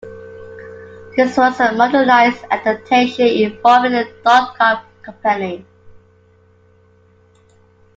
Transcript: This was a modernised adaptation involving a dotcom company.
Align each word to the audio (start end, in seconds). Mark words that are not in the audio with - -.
This 1.15 1.37
was 1.37 1.59
a 1.59 1.73
modernised 1.73 2.43
adaptation 2.49 3.27
involving 3.27 3.93
a 3.93 4.05
dotcom 4.25 4.81
company. 5.03 5.63